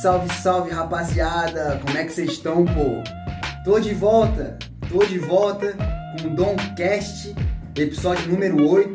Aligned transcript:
Salve, 0.00 0.32
salve 0.32 0.70
rapaziada! 0.70 1.80
Como 1.84 1.98
é 1.98 2.04
que 2.04 2.12
vocês 2.12 2.30
estão, 2.30 2.64
pô? 2.64 3.02
Tô 3.64 3.80
de 3.80 3.92
volta, 3.92 4.56
tô 4.88 5.04
de 5.04 5.18
volta 5.18 5.74
com 6.20 6.28
o 6.28 6.36
Domcast, 6.36 7.34
episódio 7.76 8.30
número 8.30 8.64
8. 8.64 8.92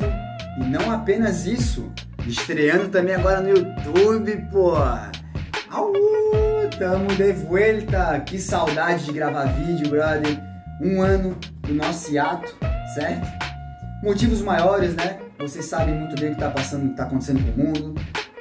E 0.62 0.64
não 0.64 0.90
apenas 0.90 1.46
isso, 1.46 1.92
estreando 2.26 2.88
também 2.88 3.16
agora 3.16 3.42
no 3.42 3.50
YouTube, 3.50 4.48
pô! 4.50 4.78
Au! 5.70 5.92
Tamo 6.80 7.08
de 7.08 7.34
volta! 7.34 8.22
Que 8.22 8.40
saudade 8.40 9.04
de 9.04 9.12
gravar 9.12 9.48
vídeo, 9.48 9.90
brother! 9.90 10.42
Um 10.82 11.02
ano 11.02 11.38
do 11.64 11.74
nosso 11.74 12.14
hiato, 12.14 12.56
certo? 12.96 13.28
Motivos 14.02 14.42
maiores, 14.42 14.96
né? 14.96 15.20
Vocês 15.38 15.66
sabem 15.66 15.96
muito 15.96 16.16
bem 16.18 16.32
o 16.32 16.36
que 16.36 16.40
tá 16.40 16.50
passando, 16.50 16.86
o 16.86 16.90
que 16.92 16.96
tá 16.96 17.04
acontecendo 17.04 17.44
com 17.44 17.62
o 17.62 17.66
mundo 17.66 17.96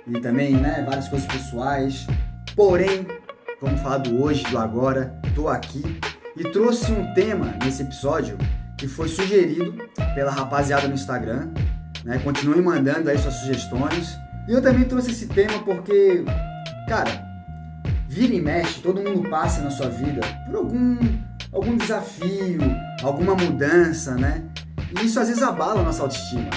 e 0.07 0.21
também, 0.21 0.55
né, 0.55 0.85
várias 0.87 1.09
coisas 1.09 1.27
pessoais. 1.27 2.07
Porém, 2.55 3.07
vamos 3.63 3.81
falar 3.81 3.99
do 3.99 4.23
hoje, 4.23 4.45
do 4.45 4.59
agora. 4.59 5.19
Tô 5.35 5.49
aqui 5.49 5.83
e 6.37 6.45
trouxe 6.51 6.93
um 6.93 7.15
tema 7.15 7.55
nesse 7.65 7.83
episódio 7.83 8.37
que 8.77 8.87
foi 8.87 9.09
sugerido 9.09 9.75
pela 10.15 10.31
rapaziada 10.31 10.87
no 10.87 10.95
Instagram. 10.95 11.51
Né? 12.05 12.19
Continue 12.19 12.61
mandando 12.61 13.09
aí 13.09 13.17
suas 13.17 13.35
sugestões. 13.35 14.19
E 14.47 14.53
eu 14.53 14.61
também 14.61 14.85
trouxe 14.85 15.13
esse 15.13 15.29
tema 15.29 15.63
porque, 15.65 16.25
cara, 16.89 17.25
vira 18.07 18.35
e 18.35 18.41
mexe, 18.41 18.81
todo 18.81 19.01
mundo 19.01 19.31
passa 19.31 19.63
na 19.63 19.71
sua 19.71 19.89
vida 19.89 20.21
por 20.45 20.57
algum, 20.57 20.99
algum 21.53 21.77
desafio, 21.77 22.61
alguma 23.03 23.35
mudança, 23.35 24.15
né? 24.17 24.45
E 25.01 25.07
isso 25.07 25.19
às 25.19 25.29
vezes 25.29 25.43
abala 25.43 25.81
a 25.81 25.85
nossa 25.85 26.03
autoestima, 26.03 26.51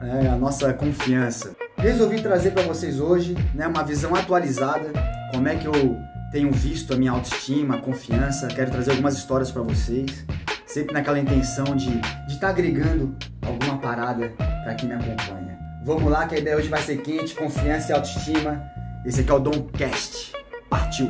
né? 0.00 0.28
a 0.30 0.36
nossa 0.36 0.72
confiança. 0.74 1.56
Resolvi 1.76 2.22
trazer 2.22 2.52
para 2.52 2.62
vocês 2.62 3.00
hoje 3.00 3.36
né, 3.54 3.66
uma 3.66 3.82
visão 3.82 4.14
atualizada, 4.14 4.92
como 5.32 5.48
é 5.48 5.56
que 5.56 5.66
eu 5.66 5.96
tenho 6.30 6.50
visto 6.52 6.94
a 6.94 6.96
minha 6.96 7.10
autoestima, 7.10 7.76
a 7.76 7.78
confiança. 7.78 8.46
Quero 8.46 8.70
trazer 8.70 8.92
algumas 8.92 9.16
histórias 9.16 9.50
para 9.50 9.62
vocês, 9.62 10.24
sempre 10.66 10.94
naquela 10.94 11.18
intenção 11.18 11.76
de 11.76 11.90
estar 12.28 12.40
tá 12.40 12.48
agregando 12.48 13.16
alguma 13.42 13.78
parada 13.78 14.30
para 14.38 14.74
quem 14.74 14.88
me 14.88 14.94
acompanha. 14.94 15.58
Vamos 15.84 16.10
lá, 16.10 16.26
que 16.26 16.36
a 16.36 16.38
ideia 16.38 16.56
hoje 16.56 16.68
vai 16.68 16.80
ser 16.80 17.02
quente, 17.02 17.34
confiança 17.34 17.90
e 17.90 17.94
autoestima. 17.94 18.62
Esse 19.04 19.20
aqui 19.20 19.30
é 19.30 19.34
o 19.34 19.40
Domcast. 19.40 20.32
Partiu! 20.70 21.08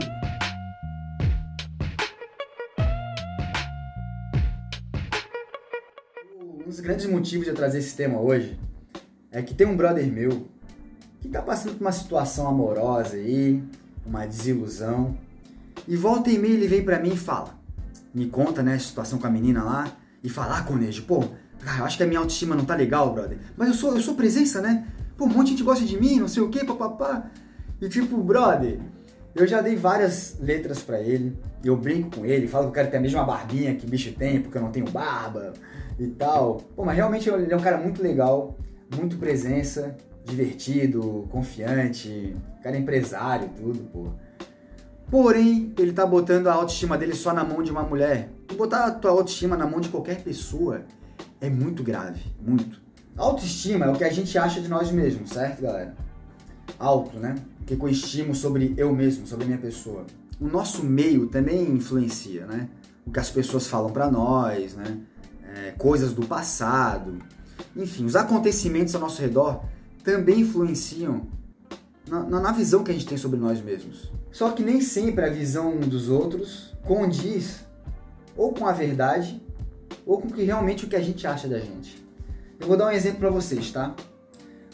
Um 6.40 6.64
dos 6.64 6.80
grandes 6.80 7.05
motivos 7.06 7.44
de 7.44 7.50
eu 7.50 7.55
trazer 7.55 7.78
esse 7.78 7.94
tema 7.94 8.18
hoje 8.18 8.58
é 9.33 9.42
que 9.42 9.55
tem 9.55 9.66
um 9.66 9.77
brother 9.77 10.06
meu 10.06 10.47
que 11.20 11.28
tá 11.28 11.41
passando 11.41 11.75
por 11.75 11.80
uma 11.80 11.92
situação 11.92 12.47
amorosa 12.47 13.16
aí, 13.16 13.62
uma 14.05 14.27
desilusão. 14.27 15.16
E 15.89 15.97
volta 15.97 16.30
e 16.30 16.39
meia 16.39 16.52
ele 16.52 16.69
vem 16.69 16.84
pra 16.84 17.00
mim 17.00 17.14
e 17.14 17.16
fala, 17.16 17.58
me 18.14 18.27
conta, 18.27 18.62
né, 18.62 18.74
a 18.74 18.78
situação 18.78 19.19
com 19.19 19.27
a 19.27 19.30
menina 19.30 19.64
lá, 19.64 19.91
e 20.22 20.28
fala, 20.28 20.58
ah, 20.58 20.62
Conejo, 20.62 21.05
pô, 21.05 21.24
cara, 21.61 21.78
eu 21.78 21.84
acho 21.84 21.97
que 21.97 22.02
a 22.02 22.06
minha 22.06 22.19
autoestima 22.19 22.55
não 22.55 22.64
tá 22.64 22.74
legal, 22.74 23.12
brother. 23.12 23.39
Mas 23.56 23.69
eu 23.69 23.74
sou, 23.74 23.94
eu 23.94 24.02
sou 24.02 24.14
presença, 24.14 24.61
né? 24.61 24.86
Pô, 25.16 25.24
um 25.24 25.28
monte 25.28 25.46
de 25.46 25.50
gente 25.52 25.62
gosta 25.62 25.84
de 25.84 25.98
mim, 25.98 26.20
não 26.20 26.28
sei 26.28 26.42
o 26.42 26.48
que, 26.48 26.64
papapá. 26.64 27.30
E 27.80 27.89
tipo, 27.89 28.19
brother, 28.19 28.78
eu 29.34 29.46
já 29.46 29.61
dei 29.61 29.77
várias 29.77 30.36
letras 30.41 30.80
para 30.83 31.00
ele, 31.00 31.36
eu 31.64 31.77
brinco 31.77 32.19
com 32.19 32.27
ele, 32.27 32.46
falo 32.46 32.64
que 32.64 32.70
eu 32.70 32.74
quero 32.74 32.91
ter 32.91 32.98
a 32.98 33.00
mesma 33.00 33.24
barbinha 33.24 33.74
que 33.74 33.86
bicho 33.86 34.12
tem, 34.12 34.41
porque 34.41 34.58
eu 34.58 34.62
não 34.62 34.70
tenho 34.70 34.91
barba 34.91 35.55
e 35.98 36.06
tal. 36.08 36.58
Pô, 36.77 36.84
mas 36.84 36.96
realmente 36.96 37.28
ele 37.28 37.50
é 37.50 37.56
um 37.56 37.61
cara 37.61 37.78
muito 37.78 38.02
legal, 38.02 38.56
muito 38.96 39.16
presença, 39.16 39.96
divertido, 40.24 41.26
confiante, 41.30 42.36
cara 42.62 42.76
empresário, 42.76 43.50
tudo, 43.56 43.80
pô. 43.90 44.08
Porém, 45.10 45.74
ele 45.78 45.92
tá 45.92 46.06
botando 46.06 46.46
a 46.46 46.54
autoestima 46.54 46.96
dele 46.96 47.14
só 47.14 47.34
na 47.34 47.44
mão 47.44 47.62
de 47.62 47.70
uma 47.70 47.83
mulher. 47.83 48.30
Tu 48.46 48.55
botar 48.55 48.86
a 48.86 48.90
tua 48.90 49.11
autoestima 49.11 49.56
na 49.56 49.67
mão 49.67 49.78
de 49.78 49.90
qualquer 49.90 50.22
pessoa 50.22 50.83
é 51.40 51.50
muito 51.50 51.83
grave, 51.83 52.22
muito. 52.40 52.80
Autoestima 53.17 53.86
é 53.86 53.90
o 53.90 53.94
que 53.94 54.05
a 54.05 54.11
gente 54.11 54.39
acha 54.39 54.61
de 54.61 54.68
nós 54.68 54.90
mesmos, 54.90 55.30
certo, 55.30 55.61
galera? 55.61 55.94
Alto, 56.78 57.18
né? 57.18 57.34
O 57.61 57.64
que 57.64 57.74
eu 57.74 57.88
estimo 57.88 58.34
sobre 58.34 58.72
eu 58.77 58.94
mesmo, 58.94 59.27
sobre 59.27 59.44
a 59.44 59.48
minha 59.48 59.58
pessoa. 59.58 60.06
O 60.40 60.46
nosso 60.46 60.83
meio 60.83 61.27
também 61.27 61.62
influencia, 61.70 62.46
né? 62.46 62.68
O 63.06 63.11
que 63.11 63.20
as 63.20 63.28
pessoas 63.28 63.67
falam 63.67 63.90
para 63.92 64.11
nós, 64.11 64.74
né? 64.74 64.98
É, 65.55 65.72
coisas 65.72 66.14
do 66.14 66.27
passado. 66.27 67.18
Enfim, 67.77 68.05
os 68.05 68.16
acontecimentos 68.16 68.94
ao 68.94 69.00
nosso 69.00 69.20
redor 69.20 69.64
também 70.05 70.40
influenciam 70.40 71.27
na, 72.08 72.22
na, 72.22 72.52
visão 72.52 72.83
que 72.84 72.90
a 72.90 72.94
gente 72.94 73.06
tem 73.06 73.16
sobre 73.16 73.38
nós 73.38 73.62
mesmos. 73.62 74.10
Só 74.30 74.50
que 74.50 74.62
nem 74.62 74.80
sempre 74.80 75.24
a 75.24 75.30
visão 75.30 75.78
dos 75.78 76.08
outros 76.08 76.74
condiz 76.84 77.64
ou 78.36 78.52
com 78.52 78.66
a 78.66 78.72
verdade 78.72 79.40
ou 80.05 80.20
com 80.20 80.28
que 80.28 80.42
realmente 80.42 80.84
o 80.84 80.88
que 80.88 80.96
a 80.96 81.00
gente 81.00 81.27
acha 81.27 81.48
da 81.48 81.58
gente. 81.58 82.02
Eu 82.58 82.66
vou 82.66 82.77
dar 82.77 82.86
um 82.86 82.90
exemplo 82.90 83.20
para 83.20 83.30
vocês, 83.30 83.70
tá? 83.70 83.94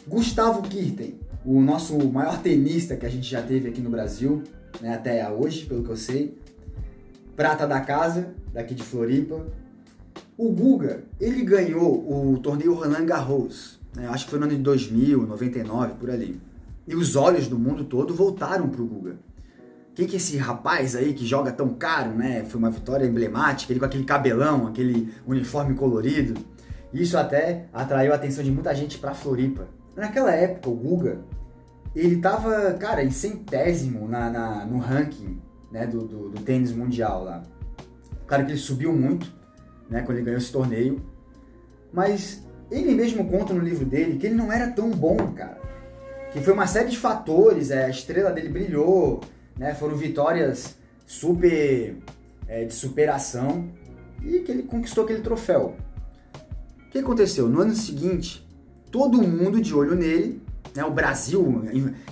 Gustavo 0.07 0.61
Kirten, 0.63 1.19
o 1.45 1.61
nosso 1.61 1.97
maior 2.09 2.41
tenista 2.41 2.95
que 2.95 3.05
a 3.05 3.09
gente 3.09 3.29
já 3.29 3.41
teve 3.41 3.69
aqui 3.69 3.81
no 3.81 3.89
Brasil, 3.89 4.43
né, 4.81 4.93
até 4.93 5.29
hoje, 5.29 5.65
pelo 5.65 5.83
que 5.83 5.89
eu 5.89 5.97
sei, 5.97 6.37
prata 7.35 7.65
da 7.67 7.79
casa, 7.79 8.33
daqui 8.51 8.73
de 8.73 8.83
Floripa. 8.83 9.45
O 10.39 10.53
Guga, 10.53 11.03
ele 11.19 11.41
ganhou 11.43 12.31
o 12.33 12.39
torneio 12.39 12.73
Roland 12.73 13.05
Garros 13.05 13.77
né? 13.93 14.07
acho 14.07 14.23
que 14.23 14.31
foi 14.31 14.39
no 14.39 14.45
ano 14.45 14.55
de 14.55 14.61
2000, 14.61 15.27
99, 15.27 15.95
por 15.95 16.09
ali. 16.09 16.39
E 16.87 16.95
os 16.95 17.17
olhos 17.17 17.49
do 17.49 17.59
mundo 17.59 17.83
todo 17.83 18.15
voltaram 18.15 18.69
para 18.69 18.81
o 18.81 18.85
Guga. 18.85 19.17
Quem 19.93 20.07
que 20.07 20.15
é 20.15 20.17
esse 20.17 20.37
rapaz 20.37 20.95
aí 20.95 21.13
que 21.13 21.25
joga 21.25 21.51
tão 21.51 21.73
caro, 21.73 22.11
né? 22.11 22.45
Foi 22.45 22.57
uma 22.57 22.69
vitória 22.69 23.05
emblemática, 23.05 23.73
ele 23.73 23.81
com 23.81 23.85
aquele 23.85 24.05
cabelão, 24.05 24.65
aquele 24.65 25.13
uniforme 25.27 25.75
colorido. 25.75 26.39
Isso 26.93 27.17
até 27.17 27.65
atraiu 27.73 28.13
a 28.13 28.15
atenção 28.15 28.41
de 28.41 28.49
muita 28.49 28.73
gente 28.73 28.97
para 28.97 29.13
Floripa. 29.13 29.67
Naquela 29.93 30.31
época, 30.31 30.69
o 30.69 30.73
Guga, 30.73 31.19
ele 31.93 32.21
tava, 32.21 32.75
cara, 32.75 33.03
em 33.03 33.11
centésimo 33.11 34.07
na, 34.07 34.29
na 34.29 34.65
no 34.65 34.77
ranking 34.77 35.37
né, 35.69 35.85
do, 35.85 35.99
do, 36.07 36.29
do, 36.29 36.41
tênis 36.43 36.71
mundial 36.71 37.25
lá. 37.25 37.43
Claro 38.25 38.45
que 38.45 38.53
ele 38.53 38.57
subiu 38.57 38.95
muito, 38.95 39.29
né, 39.89 40.01
quando 40.01 40.17
ele 40.17 40.25
ganhou 40.25 40.37
esse 40.37 40.51
torneio. 40.51 41.01
Mas 41.91 42.43
ele 42.71 42.93
mesmo 42.93 43.25
conta 43.25 43.53
no 43.53 43.61
livro 43.61 43.85
dele 43.85 44.17
que 44.17 44.27
ele 44.27 44.35
não 44.35 44.51
era 44.51 44.67
tão 44.67 44.89
bom, 44.91 45.17
cara. 45.33 45.59
Que 46.31 46.39
foi 46.41 46.53
uma 46.53 46.67
série 46.67 46.89
de 46.89 46.97
fatores, 46.97 47.71
é, 47.71 47.85
a 47.85 47.89
estrela 47.89 48.31
dele 48.31 48.49
brilhou, 48.49 49.21
né? 49.57 49.73
Foram 49.73 49.95
vitórias 49.95 50.75
super 51.05 51.97
é, 52.47 52.65
de 52.65 52.73
superação 52.73 53.67
e 54.23 54.39
que 54.39 54.51
ele 54.51 54.63
conquistou 54.63 55.03
aquele 55.03 55.21
troféu. 55.21 55.75
O 56.85 56.89
que 56.91 56.99
aconteceu? 56.99 57.47
No 57.47 57.61
ano 57.61 57.73
seguinte, 57.73 58.47
todo 58.91 59.21
mundo 59.21 59.59
de 59.59 59.73
olho 59.73 59.95
nele, 59.95 60.41
né? 60.75 60.83
O 60.85 60.91
Brasil 60.91 61.63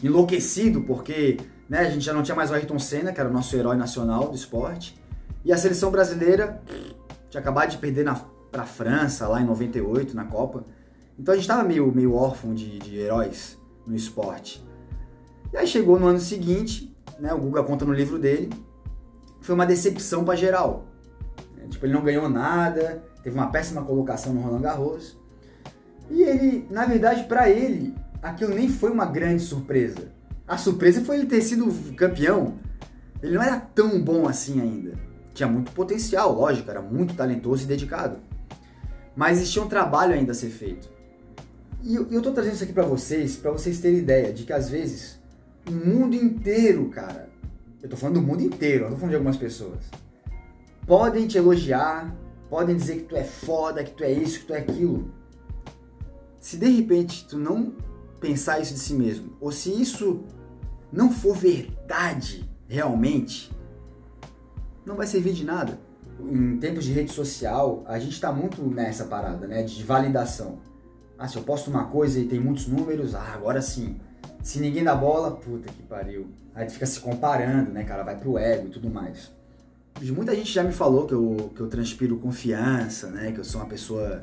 enlouquecido 0.01 0.81
porque 0.81 1.37
né, 1.69 1.79
a 1.79 1.89
gente 1.89 2.03
já 2.03 2.13
não 2.13 2.23
tinha 2.23 2.35
mais 2.35 2.49
o 2.49 2.53
Ayrton 2.53 2.79
Senna, 2.79 3.13
que 3.13 3.19
era 3.19 3.29
o 3.29 3.33
nosso 3.33 3.55
herói 3.55 3.75
nacional 3.75 4.29
do 4.29 4.35
esporte, 4.35 4.99
e 5.43 5.51
a 5.51 5.57
seleção 5.57 5.91
brasileira 5.91 6.61
tinha 7.29 7.41
acabado 7.41 7.69
de 7.69 7.77
perder 7.77 8.05
para 8.51 8.63
a 8.63 8.65
França 8.65 9.27
lá 9.27 9.41
em 9.41 9.45
98 9.45 10.15
na 10.15 10.25
Copa. 10.25 10.65
Então 11.17 11.33
a 11.33 11.35
gente 11.35 11.43
estava 11.43 11.63
meio, 11.63 11.91
meio 11.91 12.13
órfão 12.13 12.53
de, 12.53 12.79
de 12.79 12.97
heróis 12.97 13.57
no 13.85 13.95
esporte. 13.95 14.65
E 15.51 15.57
aí 15.57 15.65
chegou 15.65 15.99
no 15.99 16.07
ano 16.07 16.19
seguinte, 16.19 16.95
né, 17.19 17.33
o 17.33 17.37
Guga 17.37 17.63
conta 17.63 17.85
no 17.85 17.93
livro 17.93 18.19
dele, 18.19 18.49
foi 19.41 19.55
uma 19.55 19.65
decepção 19.65 20.23
para 20.23 20.35
geral. 20.35 20.85
É, 21.57 21.67
tipo, 21.67 21.85
ele 21.85 21.93
não 21.93 22.03
ganhou 22.03 22.29
nada, 22.29 23.03
teve 23.23 23.35
uma 23.35 23.47
péssima 23.47 23.81
colocação 23.83 24.33
no 24.33 24.41
Roland 24.41 24.61
Garros. 24.61 25.17
E 26.09 26.21
ele, 26.21 26.67
na 26.69 26.85
verdade, 26.85 27.23
para 27.23 27.49
ele, 27.49 27.95
aquilo 28.21 28.53
nem 28.53 28.69
foi 28.69 28.91
uma 28.91 29.05
grande 29.05 29.41
surpresa. 29.41 30.11
A 30.47 30.57
surpresa 30.57 31.01
foi 31.01 31.17
ele 31.17 31.27
ter 31.27 31.41
sido 31.41 31.67
campeão. 31.95 32.55
Ele 33.21 33.35
não 33.35 33.41
era 33.41 33.59
tão 33.59 34.01
bom 34.01 34.27
assim 34.27 34.61
ainda. 34.61 34.93
Tinha 35.37 35.47
muito 35.47 35.71
potencial, 35.71 36.33
lógico, 36.33 36.69
era 36.69 36.81
muito 36.81 37.13
talentoso 37.13 37.63
e 37.63 37.67
dedicado 37.67 38.17
mas 39.17 39.39
existia 39.39 39.63
um 39.63 39.67
trabalho 39.67 40.13
ainda 40.13 40.31
a 40.31 40.35
ser 40.35 40.51
feito. 40.51 40.87
E 41.81 41.95
eu, 41.95 42.03
estou 42.03 42.31
trazendo 42.31 42.53
isso 42.53 42.63
aqui 42.63 42.73
para 42.73 42.85
vocês, 42.85 43.35
para 43.35 43.49
vocês 43.49 43.79
terem 43.79 43.97
ideia 43.97 44.31
de 44.31 44.43
que 44.43 44.53
às 44.53 44.69
vezes 44.69 45.19
o 45.67 45.71
mundo 45.71 46.15
inteiro, 46.15 46.87
cara, 46.89 47.27
eu 47.81 47.87
estou 47.87 47.97
falando 47.97 48.19
do 48.19 48.27
mundo 48.27 48.43
inteiro, 48.43 48.83
não 48.83 48.91
tô 48.91 48.97
falando 48.97 49.09
de 49.09 49.15
algumas 49.15 49.37
pessoas, 49.37 49.79
podem 50.85 51.25
te 51.25 51.35
elogiar, 51.35 52.15
podem 52.47 52.75
dizer 52.75 52.97
que 52.97 53.03
tu 53.05 53.15
é 53.15 53.23
foda, 53.23 53.83
que 53.83 53.91
tu 53.91 54.03
é 54.03 54.11
isso, 54.11 54.41
que 54.41 54.45
tu 54.45 54.53
é 54.53 54.59
aquilo. 54.59 55.11
Se 56.39 56.55
de 56.55 56.67
repente 56.67 57.27
tu 57.27 57.39
não 57.39 57.73
pensar 58.19 58.59
isso 58.59 58.75
de 58.75 58.79
si 58.79 58.93
mesmo, 58.93 59.35
ou 59.41 59.51
se 59.51 59.71
isso 59.71 60.25
não 60.91 61.11
for 61.11 61.35
verdade 61.35 62.47
realmente, 62.67 63.51
não 64.87 64.95
vai 64.95 65.05
servir 65.05 65.33
de 65.33 65.45
nada 65.45 65.77
em 66.19 66.57
tempos 66.57 66.83
de 66.83 66.93
rede 66.93 67.11
social, 67.11 67.83
a 67.87 67.99
gente 67.99 68.13
está 68.13 68.31
muito 68.31 68.61
nessa 68.63 69.05
parada, 69.05 69.47
né? 69.47 69.63
De 69.63 69.83
validação. 69.83 70.59
Ah, 71.17 71.27
se 71.27 71.35
eu 71.35 71.43
posto 71.43 71.69
uma 71.69 71.85
coisa 71.85 72.19
e 72.19 72.25
tem 72.25 72.39
muitos 72.39 72.67
números, 72.67 73.15
ah, 73.15 73.33
agora 73.33 73.61
sim. 73.61 73.99
Se 74.41 74.59
ninguém 74.59 74.83
dá 74.83 74.95
bola, 74.95 75.31
puta 75.31 75.71
que 75.71 75.83
pariu. 75.83 76.27
Aí 76.53 76.65
tu 76.65 76.73
fica 76.73 76.85
se 76.85 76.99
comparando, 76.99 77.71
né, 77.71 77.83
cara? 77.83 78.03
Vai 78.03 78.17
pro 78.17 78.37
ego 78.37 78.67
e 78.67 78.69
tudo 78.69 78.89
mais. 78.89 79.31
Muita 80.01 80.35
gente 80.35 80.51
já 80.51 80.63
me 80.63 80.71
falou 80.71 81.07
que 81.07 81.13
eu, 81.13 81.51
que 81.55 81.61
eu 81.61 81.67
transpiro 81.67 82.17
confiança, 82.17 83.09
né? 83.09 83.31
Que 83.31 83.39
eu 83.39 83.43
sou 83.43 83.61
uma 83.61 83.67
pessoa 83.67 84.19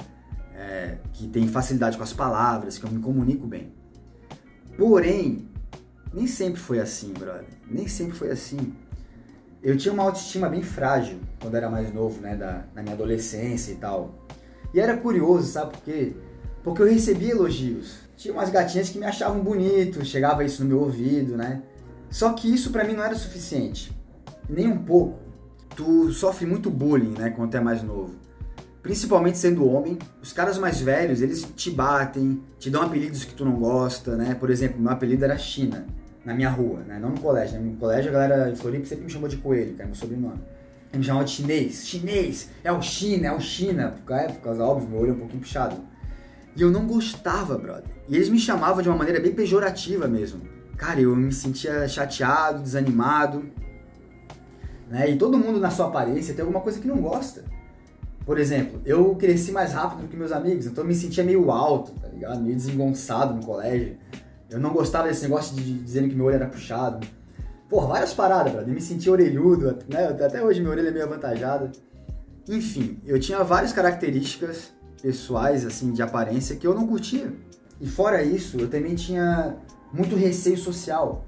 é, 0.54 0.98
que 1.12 1.26
tem 1.28 1.48
facilidade 1.48 1.96
com 1.96 2.02
as 2.02 2.12
palavras, 2.12 2.78
que 2.78 2.84
eu 2.84 2.90
me 2.90 3.00
comunico 3.00 3.46
bem. 3.46 3.72
Porém, 4.76 5.48
nem 6.12 6.28
sempre 6.28 6.60
foi 6.60 6.78
assim, 6.78 7.12
brother. 7.12 7.44
Nem 7.68 7.88
sempre 7.88 8.16
foi 8.16 8.30
assim. 8.30 8.72
Eu 9.64 9.78
tinha 9.78 9.94
uma 9.94 10.02
autoestima 10.02 10.46
bem 10.46 10.62
frágil 10.62 11.18
quando 11.40 11.54
era 11.54 11.70
mais 11.70 11.92
novo, 11.92 12.20
né? 12.20 12.36
Da, 12.36 12.64
na 12.74 12.82
minha 12.82 12.94
adolescência 12.94 13.72
e 13.72 13.76
tal. 13.76 14.14
E 14.74 14.78
era 14.78 14.94
curioso, 14.94 15.50
sabe 15.50 15.72
por 15.72 15.80
quê? 15.82 16.12
Porque 16.62 16.82
eu 16.82 16.86
recebia 16.86 17.30
elogios. 17.30 18.00
Tinha 18.14 18.34
umas 18.34 18.50
gatinhas 18.50 18.90
que 18.90 18.98
me 18.98 19.06
achavam 19.06 19.40
bonito, 19.40 20.04
chegava 20.04 20.44
isso 20.44 20.62
no 20.62 20.68
meu 20.68 20.80
ouvido, 20.80 21.34
né? 21.34 21.62
Só 22.10 22.34
que 22.34 22.52
isso 22.52 22.70
para 22.70 22.84
mim 22.84 22.92
não 22.92 23.02
era 23.02 23.14
suficiente. 23.14 23.90
Nem 24.46 24.68
um 24.68 24.84
pouco. 24.84 25.18
Tu 25.74 26.12
sofre 26.12 26.46
muito 26.46 26.70
bullying, 26.70 27.14
né, 27.18 27.30
quando 27.30 27.50
tu 27.50 27.56
é 27.56 27.60
mais 27.60 27.82
novo. 27.82 28.14
Principalmente 28.82 29.38
sendo 29.38 29.66
homem, 29.66 29.98
os 30.22 30.32
caras 30.32 30.58
mais 30.58 30.78
velhos, 30.78 31.22
eles 31.22 31.42
te 31.56 31.70
batem, 31.70 32.42
te 32.58 32.68
dão 32.68 32.82
apelidos 32.82 33.24
que 33.24 33.34
tu 33.34 33.44
não 33.44 33.56
gosta, 33.56 34.14
né? 34.14 34.34
Por 34.34 34.50
exemplo, 34.50 34.80
meu 34.80 34.92
apelido 34.92 35.24
era 35.24 35.38
China, 35.38 35.86
na 36.24 36.34
minha 36.34 36.48
rua, 36.48 36.80
né? 36.80 36.98
Não 36.98 37.10
no 37.10 37.20
colégio. 37.20 37.60
No 37.60 37.76
colégio 37.76 38.10
a 38.10 38.14
galera 38.14 38.50
de 38.50 38.58
Floripa 38.58 38.86
sempre 38.86 39.04
me 39.04 39.10
chamou 39.10 39.28
de 39.28 39.36
Coelho, 39.36 39.74
que 39.74 39.82
é 39.82 39.84
meu 39.84 39.94
sobrenome. 39.94 40.40
Ele 40.90 40.98
me 40.98 41.04
chamava 41.04 41.24
de 41.24 41.32
chinês. 41.32 41.86
Chinês! 41.86 42.50
É 42.62 42.72
o 42.72 42.80
China, 42.80 43.28
é 43.28 43.32
o 43.32 43.40
China. 43.40 43.94
Por 43.98 44.04
causa, 44.04 44.32
por 44.32 44.40
causa 44.42 44.64
óbvio, 44.64 44.88
meu 44.88 45.00
olho 45.00 45.10
é 45.10 45.14
um 45.14 45.18
pouquinho 45.18 45.40
puxado. 45.40 45.76
E 46.56 46.62
eu 46.62 46.70
não 46.70 46.86
gostava, 46.86 47.58
brother. 47.58 47.90
E 48.08 48.14
eles 48.14 48.28
me 48.28 48.38
chamavam 48.38 48.80
de 48.80 48.88
uma 48.88 48.96
maneira 48.96 49.20
bem 49.20 49.34
pejorativa 49.34 50.06
mesmo. 50.06 50.42
Cara, 50.76 51.00
eu 51.00 51.14
me 51.14 51.32
sentia 51.32 51.86
chateado, 51.88 52.62
desanimado. 52.62 53.44
Né? 54.88 55.10
E 55.10 55.16
todo 55.16 55.36
mundo 55.36 55.58
na 55.58 55.70
sua 55.70 55.86
aparência 55.86 56.34
tem 56.34 56.42
alguma 56.42 56.60
coisa 56.60 56.78
que 56.78 56.86
não 56.86 56.98
gosta. 56.98 57.44
Por 58.24 58.38
exemplo, 58.38 58.80
eu 58.86 59.14
cresci 59.16 59.52
mais 59.52 59.72
rápido 59.72 60.02
do 60.02 60.08
que 60.08 60.16
meus 60.16 60.32
amigos, 60.32 60.64
então 60.64 60.82
eu 60.82 60.88
me 60.88 60.94
sentia 60.94 61.22
meio 61.22 61.50
alto, 61.50 61.92
tá 61.92 62.08
ligado? 62.08 62.40
Meio 62.40 62.56
desengonçado 62.56 63.34
no 63.34 63.44
colégio. 63.44 63.98
Eu 64.50 64.60
não 64.60 64.72
gostava 64.72 65.08
desse 65.08 65.22
negócio 65.22 65.56
de 65.56 65.78
dizendo 65.78 66.08
que 66.08 66.14
meu 66.14 66.26
olho 66.26 66.36
era 66.36 66.46
puxado. 66.46 67.06
Pô, 67.68 67.80
várias 67.86 68.12
paradas, 68.12 68.52
brother. 68.52 68.68
Eu 68.68 68.74
me 68.74 68.80
sentia 68.80 69.10
orelhudo, 69.10 69.78
né? 69.88 70.06
Até 70.08 70.42
hoje 70.42 70.60
minha 70.60 70.70
orelha 70.70 70.88
é 70.88 70.92
meio 70.92 71.04
avantajada. 71.04 71.72
Enfim, 72.48 73.00
eu 73.06 73.18
tinha 73.18 73.42
várias 73.42 73.72
características 73.72 74.72
pessoais, 75.00 75.64
assim, 75.64 75.92
de 75.92 76.02
aparência 76.02 76.56
que 76.56 76.66
eu 76.66 76.74
não 76.74 76.86
curtia. 76.86 77.32
E 77.80 77.88
fora 77.88 78.22
isso, 78.22 78.58
eu 78.58 78.68
também 78.68 78.94
tinha 78.94 79.56
muito 79.92 80.14
receio 80.14 80.56
social. 80.56 81.24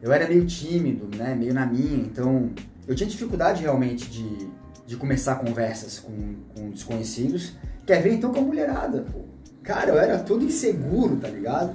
Eu 0.00 0.12
era 0.12 0.28
meio 0.28 0.44
tímido, 0.46 1.08
né? 1.16 1.34
Meio 1.34 1.54
na 1.54 1.66
minha, 1.66 1.96
então 1.96 2.50
eu 2.86 2.94
tinha 2.94 3.08
dificuldade 3.08 3.62
realmente 3.62 4.10
de, 4.10 4.48
de 4.86 4.96
começar 4.96 5.36
conversas 5.36 5.98
com, 5.98 6.34
com 6.54 6.70
desconhecidos. 6.70 7.54
Quer 7.86 8.02
ver 8.02 8.14
então 8.14 8.32
com 8.32 8.40
a 8.40 8.42
mulherada, 8.42 9.04
pô. 9.12 9.20
Cara, 9.62 9.90
eu 9.90 9.98
era 9.98 10.18
todo 10.18 10.44
inseguro, 10.44 11.16
tá 11.16 11.28
ligado? 11.28 11.74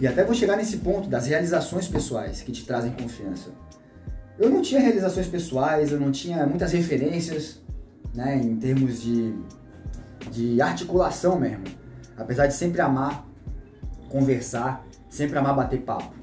E 0.00 0.06
até 0.06 0.24
vou 0.24 0.34
chegar 0.34 0.56
nesse 0.56 0.78
ponto 0.78 1.08
das 1.08 1.26
realizações 1.26 1.88
pessoais 1.88 2.42
que 2.42 2.52
te 2.52 2.64
trazem 2.64 2.92
confiança. 2.92 3.50
Eu 4.38 4.50
não 4.50 4.60
tinha 4.60 4.80
realizações 4.80 5.26
pessoais, 5.26 5.92
eu 5.92 6.00
não 6.00 6.10
tinha 6.10 6.46
muitas 6.46 6.72
referências, 6.72 7.60
né, 8.12 8.36
em 8.36 8.56
termos 8.56 9.00
de, 9.00 9.34
de 10.30 10.60
articulação 10.60 11.38
mesmo. 11.38 11.64
Apesar 12.16 12.46
de 12.46 12.54
sempre 12.54 12.80
amar 12.80 13.26
conversar, 14.14 14.86
sempre 15.08 15.36
amar 15.36 15.56
bater 15.56 15.80
papo. 15.80 16.14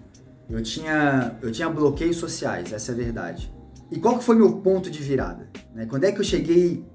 Eu 0.49 0.63
tinha, 0.63 1.37
eu 1.41 1.51
tinha 1.51 1.69
bloqueios 1.69 2.15
sociais, 2.15 2.71
essa 2.71 2.91
é 2.91 2.95
a 2.95 2.97
verdade. 2.97 3.53
E 3.91 3.99
qual 3.99 4.17
que 4.17 4.23
foi 4.23 4.37
meu 4.37 4.57
ponto 4.57 4.89
de 4.89 5.03
virada? 5.03 5.49
Né? 5.75 5.85
Quando 5.85 6.05
é 6.05 6.11
que 6.13 6.21
eu 6.21 6.23
cheguei, 6.23 6.85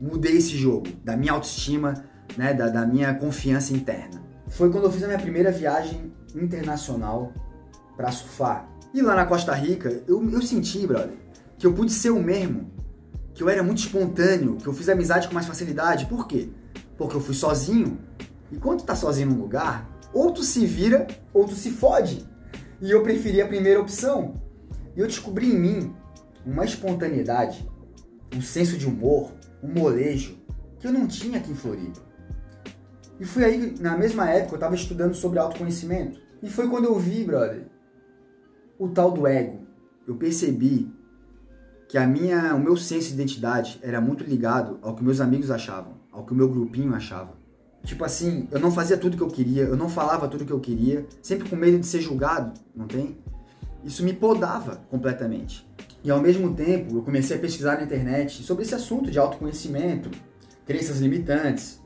mudei 0.00 0.38
esse 0.38 0.56
jogo, 0.56 0.88
da 1.04 1.14
minha 1.14 1.32
autoestima, 1.32 2.04
né? 2.36 2.54
da, 2.54 2.68
da 2.68 2.86
minha 2.86 3.12
confiança 3.14 3.74
interna? 3.74 4.22
Foi 4.52 4.70
quando 4.70 4.84
eu 4.84 4.92
fiz 4.92 5.02
a 5.02 5.06
minha 5.06 5.18
primeira 5.18 5.50
viagem 5.50 6.12
internacional 6.34 7.32
para 7.96 8.12
surfar. 8.12 8.68
E 8.92 9.00
lá 9.00 9.14
na 9.14 9.24
Costa 9.24 9.54
Rica, 9.54 10.02
eu, 10.06 10.28
eu 10.30 10.42
senti, 10.42 10.86
brother, 10.86 11.16
que 11.56 11.66
eu 11.66 11.72
pude 11.72 11.90
ser 11.90 12.10
o 12.10 12.22
mesmo, 12.22 12.70
que 13.32 13.42
eu 13.42 13.48
era 13.48 13.62
muito 13.62 13.78
espontâneo, 13.78 14.56
que 14.56 14.66
eu 14.66 14.74
fiz 14.74 14.90
amizade 14.90 15.26
com 15.26 15.32
mais 15.32 15.46
facilidade. 15.46 16.04
Por 16.04 16.28
quê? 16.28 16.50
Porque 16.98 17.16
eu 17.16 17.20
fui 17.20 17.34
sozinho. 17.34 17.98
E 18.50 18.58
quando 18.58 18.80
tu 18.80 18.84
tá 18.84 18.94
sozinho 18.94 19.30
num 19.30 19.40
lugar, 19.40 19.88
ou 20.12 20.30
tu 20.30 20.42
se 20.42 20.66
vira, 20.66 21.06
ou 21.32 21.46
tu 21.46 21.54
se 21.54 21.70
fode. 21.70 22.28
E 22.78 22.90
eu 22.90 23.02
preferi 23.02 23.40
a 23.40 23.48
primeira 23.48 23.80
opção. 23.80 24.34
E 24.94 25.00
eu 25.00 25.06
descobri 25.06 25.50
em 25.50 25.58
mim 25.58 25.94
uma 26.44 26.66
espontaneidade, 26.66 27.66
um 28.36 28.42
senso 28.42 28.76
de 28.76 28.86
humor, 28.86 29.32
um 29.62 29.72
molejo 29.72 30.36
que 30.78 30.86
eu 30.86 30.92
não 30.92 31.06
tinha 31.06 31.38
aqui 31.38 31.50
em 31.50 31.54
Floripa. 31.54 32.11
E 33.22 33.24
foi 33.24 33.44
aí, 33.44 33.76
na 33.78 33.96
mesma 33.96 34.28
época, 34.28 34.54
eu 34.54 34.56
estava 34.56 34.74
estudando 34.74 35.14
sobre 35.14 35.38
autoconhecimento. 35.38 36.18
E 36.42 36.50
foi 36.50 36.68
quando 36.68 36.86
eu 36.86 36.98
vi, 36.98 37.22
brother, 37.22 37.66
o 38.76 38.88
tal 38.88 39.12
do 39.12 39.28
ego. 39.28 39.60
Eu 40.08 40.16
percebi 40.16 40.92
que 41.88 41.96
a 41.96 42.04
minha, 42.04 42.52
o 42.52 42.58
meu 42.58 42.76
senso 42.76 43.10
de 43.10 43.14
identidade 43.14 43.78
era 43.80 44.00
muito 44.00 44.24
ligado 44.24 44.76
ao 44.82 44.96
que 44.96 45.04
meus 45.04 45.20
amigos 45.20 45.52
achavam, 45.52 45.92
ao 46.10 46.26
que 46.26 46.32
o 46.32 46.34
meu 46.34 46.48
grupinho 46.48 46.92
achava. 46.96 47.34
Tipo 47.84 48.04
assim, 48.04 48.48
eu 48.50 48.58
não 48.58 48.72
fazia 48.72 48.98
tudo 48.98 49.16
que 49.16 49.22
eu 49.22 49.28
queria, 49.30 49.62
eu 49.62 49.76
não 49.76 49.88
falava 49.88 50.26
tudo 50.26 50.44
que 50.44 50.52
eu 50.52 50.58
queria, 50.58 51.06
sempre 51.22 51.48
com 51.48 51.54
medo 51.54 51.78
de 51.78 51.86
ser 51.86 52.00
julgado, 52.00 52.58
não 52.74 52.88
tem? 52.88 53.16
Isso 53.84 54.02
me 54.02 54.12
podava 54.12 54.82
completamente. 54.90 55.64
E 56.02 56.10
ao 56.10 56.20
mesmo 56.20 56.52
tempo, 56.54 56.96
eu 56.96 57.02
comecei 57.02 57.36
a 57.36 57.40
pesquisar 57.40 57.76
na 57.76 57.84
internet 57.84 58.42
sobre 58.42 58.64
esse 58.64 58.74
assunto 58.74 59.12
de 59.12 59.18
autoconhecimento, 59.20 60.10
crenças 60.66 60.98
limitantes. 60.98 61.81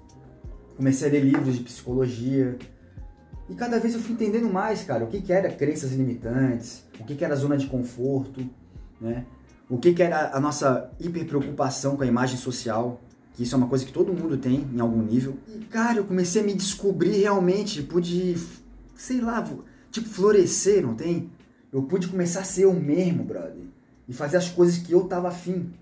Comecei 0.77 1.09
a 1.09 1.13
ler 1.13 1.25
livros 1.25 1.57
de 1.57 1.63
psicologia. 1.63 2.57
E 3.49 3.55
cada 3.55 3.79
vez 3.79 3.95
eu 3.95 4.01
fui 4.01 4.13
entendendo 4.13 4.53
mais, 4.53 4.83
cara, 4.83 5.05
o 5.05 5.09
que, 5.09 5.23
que 5.23 5.33
era 5.33 5.51
crenças 5.51 5.93
limitantes, 5.93 6.85
o 7.01 7.05
que, 7.05 7.15
que 7.15 7.25
era 7.25 7.35
zona 7.37 7.57
de 7.57 7.67
conforto, 7.67 8.49
né? 9.01 9.25
O 9.69 9.79
que, 9.79 9.93
que 9.93 10.03
era 10.03 10.37
a 10.37 10.41
nossa 10.41 10.91
hiperpreocupação 11.01 11.97
com 11.97 12.03
a 12.03 12.07
imagem 12.07 12.37
social, 12.37 13.01
que 13.33 13.43
isso 13.43 13.55
é 13.55 13.59
uma 13.59 13.69
coisa 13.69 13.85
que 13.85 13.93
todo 13.93 14.13
mundo 14.13 14.37
tem 14.37 14.67
em 14.73 14.81
algum 14.81 15.03
nível. 15.03 15.37
E, 15.49 15.65
cara, 15.65 15.99
eu 15.99 16.05
comecei 16.05 16.43
a 16.43 16.45
me 16.45 16.55
descobrir 16.55 17.21
realmente, 17.21 17.83
pude, 17.83 18.37
sei 18.95 19.21
lá, 19.21 19.45
tipo, 19.91 20.09
florescer, 20.09 20.83
não 20.83 20.95
tem? 20.95 21.31
Eu 21.73 21.83
pude 21.83 22.09
começar 22.09 22.41
a 22.41 22.45
ser 22.45 22.65
eu 22.65 22.73
mesmo, 22.73 23.25
brother 23.25 23.67
e 24.09 24.13
fazer 24.13 24.37
as 24.37 24.49
coisas 24.49 24.79
que 24.79 24.93
eu 24.93 25.05
tava 25.05 25.29
afim. 25.29 25.73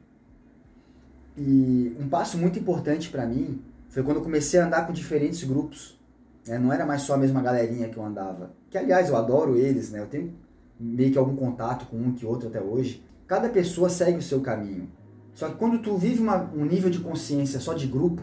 E 1.37 1.97
um 2.01 2.09
passo 2.09 2.39
muito 2.39 2.59
importante 2.59 3.09
para 3.11 3.27
mim 3.27 3.61
foi 3.95 4.03
quando 4.03 4.17
eu 4.17 4.25
comecei 4.25 4.59
a 4.59 4.67
andar 4.67 4.89
com 4.89 4.93
diferentes 4.93 5.45
grupos. 5.45 5.97
Né? 6.45 6.59
Não 6.59 6.73
era 6.73 6.85
mais 6.85 7.03
só 7.03 7.15
a 7.15 7.17
mesma 7.17 7.41
galerinha 7.41 7.89
que 7.89 7.97
eu 7.97 8.05
andava. 8.05 8.51
Que, 8.69 8.77
aliás, 8.77 9.09
eu 9.09 9.17
adoro 9.17 9.57
eles, 9.57 9.93
né? 9.93 10.01
Eu 10.01 10.09
tenho 10.09 10.35
meio 10.81 11.13
que 11.13 11.17
algum 11.17 11.37
contato 11.37 11.87
com 11.87 11.97
um 11.97 12.13
que 12.13 12.27
outro 12.27 12.49
até 12.49 12.61
hoje. 12.61 13.05
Cada 13.29 13.49
pessoa 13.49 13.89
segue 13.89 14.19
o 14.19 14.23
seu 14.23 14.41
caminho. 14.41 14.91
Só 15.33 15.49
que 15.49 15.55
quando 15.55 15.79
tu 15.79 15.97
vive 15.97 16.21
uma, 16.21 16.43
um 16.53 16.65
nível 16.65 16.91
de 16.91 16.99
consciência 16.99 17.61
só 17.61 17.73
de 17.73 17.87
grupo, 17.87 18.21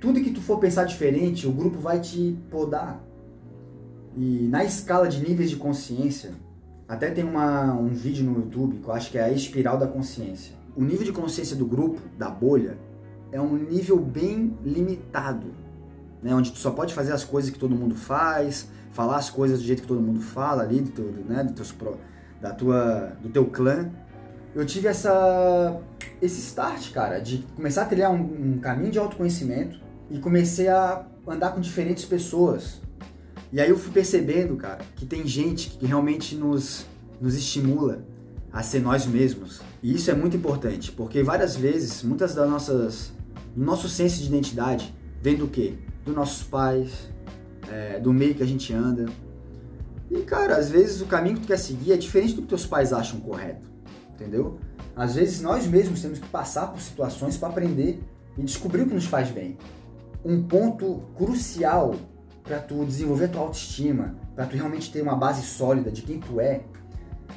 tudo 0.00 0.22
que 0.22 0.30
tu 0.30 0.40
for 0.40 0.58
pensar 0.58 0.84
diferente, 0.84 1.46
o 1.46 1.52
grupo 1.52 1.78
vai 1.78 2.00
te 2.00 2.34
podar. 2.50 3.04
E 4.16 4.48
na 4.50 4.64
escala 4.64 5.08
de 5.08 5.20
níveis 5.20 5.50
de 5.50 5.56
consciência, 5.56 6.32
até 6.88 7.10
tem 7.10 7.22
uma, 7.22 7.74
um 7.74 7.88
vídeo 7.88 8.24
no 8.24 8.34
YouTube 8.36 8.78
que 8.78 8.88
eu 8.88 8.94
acho 8.94 9.10
que 9.10 9.18
é 9.18 9.24
a 9.24 9.30
espiral 9.30 9.76
da 9.76 9.86
consciência. 9.86 10.56
O 10.74 10.82
nível 10.82 11.04
de 11.04 11.12
consciência 11.12 11.54
do 11.54 11.66
grupo, 11.66 12.00
da 12.16 12.30
bolha, 12.30 12.78
é 13.32 13.40
um 13.40 13.56
nível 13.56 13.98
bem 13.98 14.56
limitado, 14.64 15.48
né? 16.22 16.34
onde 16.34 16.52
tu 16.52 16.58
só 16.58 16.70
pode 16.70 16.94
fazer 16.94 17.12
as 17.12 17.24
coisas 17.24 17.50
que 17.50 17.58
todo 17.58 17.74
mundo 17.74 17.94
faz, 17.94 18.68
falar 18.90 19.16
as 19.16 19.30
coisas 19.30 19.58
do 19.60 19.64
jeito 19.64 19.82
que 19.82 19.88
todo 19.88 20.00
mundo 20.00 20.20
fala 20.20 20.62
ali, 20.62 20.80
do 20.80 20.90
teu, 20.90 21.04
né? 21.28 21.44
do, 21.44 21.52
teus, 21.52 21.74
da 22.40 22.52
tua, 22.52 23.12
do 23.20 23.28
teu 23.28 23.46
clã. 23.46 23.90
Eu 24.54 24.64
tive 24.64 24.88
essa, 24.88 25.80
esse 26.20 26.40
start, 26.40 26.92
cara, 26.92 27.18
de 27.18 27.46
começar 27.54 27.82
a 27.82 27.86
trilhar 27.86 28.10
um, 28.10 28.54
um 28.54 28.58
caminho 28.58 28.90
de 28.90 28.98
autoconhecimento 28.98 29.78
e 30.10 30.18
comecei 30.18 30.68
a 30.68 31.06
andar 31.26 31.52
com 31.52 31.60
diferentes 31.60 32.06
pessoas, 32.06 32.80
e 33.50 33.60
aí 33.60 33.70
eu 33.70 33.78
fui 33.78 33.90
percebendo, 33.90 34.56
cara, 34.56 34.84
que 34.94 35.06
tem 35.06 35.26
gente 35.26 35.70
que 35.70 35.86
realmente 35.86 36.34
nos, 36.34 36.84
nos 37.18 37.34
estimula 37.34 38.04
a 38.52 38.62
ser 38.62 38.80
nós 38.80 39.06
mesmos. 39.06 39.60
E 39.82 39.94
isso 39.94 40.10
é 40.10 40.14
muito 40.14 40.36
importante, 40.36 40.92
porque 40.92 41.22
várias 41.22 41.56
vezes, 41.56 42.02
muitas 42.02 42.34
das 42.34 42.48
nossas. 42.48 43.12
Nosso 43.64 43.88
senso 43.88 44.20
de 44.20 44.26
identidade 44.26 44.94
vem 45.20 45.36
do 45.36 45.48
quê? 45.48 45.74
Dos 46.04 46.14
nossos 46.14 46.42
pais, 46.42 47.10
é, 47.70 47.98
do 47.98 48.12
meio 48.12 48.34
que 48.34 48.42
a 48.42 48.46
gente 48.46 48.72
anda. 48.72 49.06
E, 50.10 50.22
cara, 50.22 50.56
às 50.56 50.70
vezes 50.70 51.00
o 51.00 51.06
caminho 51.06 51.36
que 51.36 51.42
tu 51.42 51.46
quer 51.48 51.58
seguir 51.58 51.92
é 51.92 51.96
diferente 51.96 52.34
do 52.34 52.42
que 52.42 52.48
teus 52.48 52.66
pais 52.66 52.92
acham 52.92 53.20
correto, 53.20 53.68
entendeu? 54.14 54.58
Às 54.96 55.14
vezes 55.14 55.40
nós 55.40 55.66
mesmos 55.66 56.00
temos 56.00 56.18
que 56.18 56.28
passar 56.28 56.68
por 56.68 56.80
situações 56.80 57.36
para 57.36 57.48
aprender 57.48 58.02
e 58.36 58.42
descobrir 58.42 58.82
o 58.82 58.86
que 58.86 58.94
nos 58.94 59.04
faz 59.04 59.30
bem. 59.30 59.58
Um 60.24 60.42
ponto 60.42 61.02
crucial 61.16 61.94
para 62.42 62.58
tu 62.58 62.84
desenvolver 62.84 63.26
a 63.26 63.28
tua 63.28 63.40
autoestima, 63.42 64.16
para 64.34 64.46
tu 64.46 64.56
realmente 64.56 64.90
ter 64.90 65.02
uma 65.02 65.14
base 65.14 65.42
sólida 65.42 65.90
de 65.90 66.02
quem 66.02 66.18
tu 66.18 66.40
é, 66.40 66.62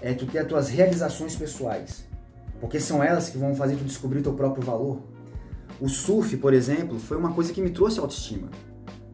é 0.01 0.13
tu 0.13 0.25
ter 0.25 0.39
as 0.39 0.47
tuas 0.47 0.69
realizações 0.69 1.35
pessoais. 1.35 2.05
Porque 2.59 2.79
são 2.79 3.03
elas 3.03 3.29
que 3.29 3.37
vão 3.37 3.53
fazer 3.53 3.75
tu 3.75 3.83
descobrir 3.83 4.19
o 4.19 4.23
teu 4.23 4.33
próprio 4.33 4.63
valor. 4.63 5.01
O 5.81 5.89
surf, 5.89 6.37
por 6.37 6.53
exemplo, 6.53 6.99
foi 6.99 7.17
uma 7.17 7.33
coisa 7.33 7.51
que 7.51 7.59
me 7.59 7.71
trouxe 7.71 7.99
autoestima. 7.99 8.49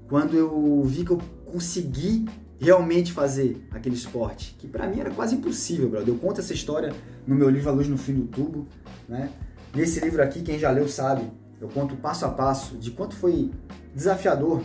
Quando 0.09 0.35
eu 0.35 0.83
vi 0.83 1.05
que 1.05 1.11
eu 1.11 1.21
consegui 1.45 2.25
realmente 2.59 3.13
fazer 3.13 3.65
aquele 3.71 3.95
esporte, 3.95 4.53
que 4.59 4.67
para 4.67 4.85
mim 4.85 4.99
era 4.99 5.11
quase 5.11 5.35
impossível, 5.35 5.89
brother. 5.89 6.09
Eu 6.13 6.17
conto 6.17 6.41
essa 6.41 6.53
história 6.53 6.93
no 7.25 7.35
meu 7.35 7.49
livro 7.49 7.69
A 7.69 7.71
Luz 7.71 7.87
no 7.87 7.97
Fim 7.97 8.15
do 8.15 8.25
Tubo, 8.25 8.67
né? 9.07 9.29
Nesse 9.73 9.99
livro 10.01 10.21
aqui, 10.21 10.41
quem 10.41 10.59
já 10.59 10.69
leu 10.69 10.89
sabe, 10.89 11.23
eu 11.61 11.69
conto 11.69 11.95
passo 11.95 12.25
a 12.25 12.29
passo 12.29 12.75
de 12.77 12.91
quanto 12.91 13.15
foi 13.15 13.51
desafiador. 13.95 14.61